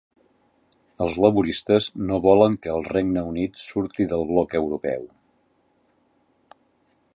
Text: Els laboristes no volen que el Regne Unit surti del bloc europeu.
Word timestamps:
Els 1.05 1.17
laboristes 1.25 1.89
no 2.11 2.17
volen 2.23 2.57
que 2.63 2.73
el 2.79 2.87
Regne 2.95 3.25
Unit 3.33 3.61
surti 3.65 4.09
del 4.15 4.27
bloc 4.33 4.59
europeu. 4.63 5.07